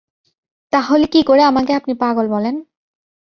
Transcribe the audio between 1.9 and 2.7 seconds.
পাগল বলেন?